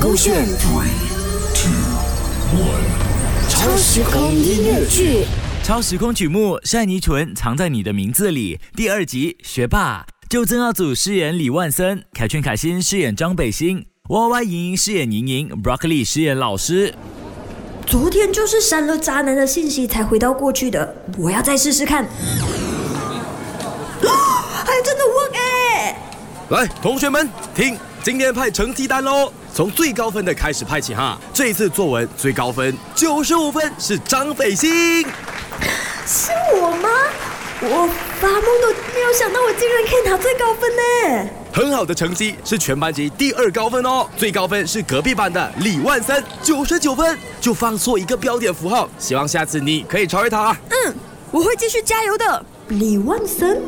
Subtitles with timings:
[0.00, 0.88] 勾选 Three,
[1.54, 1.70] two,
[2.58, 3.48] one.
[3.48, 5.24] 超时空音乐剧。
[5.62, 16.94] 超时空曲目《善妮纯藏在你的名字里》第二集学霸，就曾耀祖饰演李万森，凯旋凯欣饰演张北星，Y Y 莹莹饰演莹莹，Broccoli 饰演老师。
[17.86, 22.06] 昨天就是删了渣男的信息才回到过去的，我要再试试看。
[24.64, 25.98] 还 真的 work 哎！
[26.50, 31.18] 来，同学们听，今天派成绩单喽，从最高分的开始派起哈。
[31.32, 35.06] 这一次作文最高分九十五分是张北星，
[36.06, 36.88] 是我吗？
[37.62, 37.88] 我
[38.20, 41.30] 发梦都没有想到我竟然可以拿最高分呢！
[41.50, 50.54] 很好的成绩是全班级第二高分哦，最高分是隔壁班的李万森九十九分，就放错一个标点符号，希望下次你可以超越他。
[50.68, 50.94] 嗯，
[51.30, 52.44] 我会继续加油的。
[52.68, 53.58] 李万森，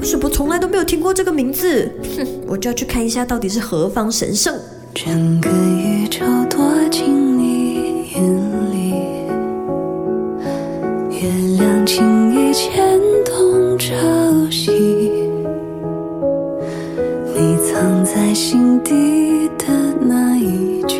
[0.00, 1.90] 为什么从来都没有听过这个名字？
[2.16, 4.54] 哼，我就要去看一下到底是何方神圣。
[4.92, 8.22] 整个宇宙躲进你眼
[8.72, 8.90] 里，
[11.10, 13.94] 月亮轻易牵动潮
[14.50, 14.72] 汐，
[17.36, 19.66] 你藏在心底的
[20.00, 20.98] 那一句，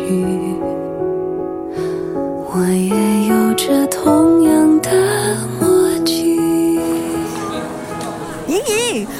[2.53, 4.50] 我也有着同样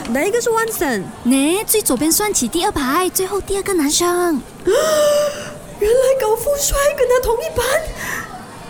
[0.09, 1.03] 哪一个是万森？
[1.23, 4.41] 呢，最左边算起第二排，最后第二个男生。
[5.79, 7.65] 原来高富帅跟他同一班。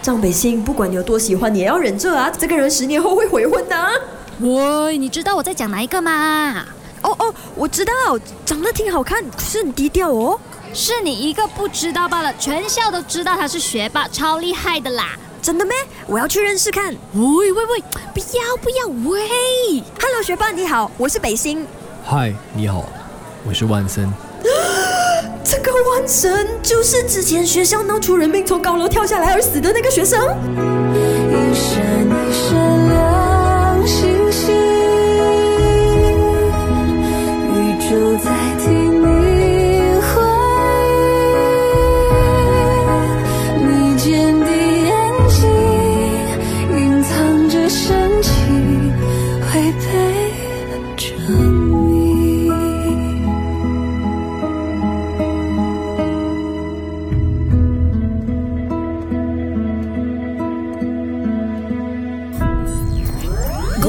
[0.02, 2.31] 张北星，不管你有多喜欢，你也要忍着啊！
[2.31, 3.92] 这个人十年后会悔婚的、啊。
[4.40, 6.66] 喂，你知道我在讲哪一个吗？
[7.03, 7.92] 哦哦，我知道，
[8.46, 10.40] 长得挺好看，可是很低调哦。
[10.73, 15.18] 是你一个不知道罢了，全校都知道他是学霸，超厉害的啦！
[15.42, 15.75] 真的咩？
[16.06, 16.95] 我要去认识看。
[17.14, 21.66] 喂喂喂，不要不要喂！Hello，学霸你好，我是北星。
[22.06, 22.86] 嗨，你好，
[23.44, 24.12] 我是万森。
[25.44, 30.19] 这个万森就是之前学校闹出人命从高楼跳下来而死的那个学生。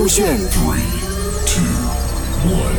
[0.02, 0.80] 勾选 Three,
[1.46, 1.62] two,
[2.50, 2.74] one.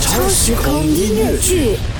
[0.00, 1.91] 超时空音乐剧。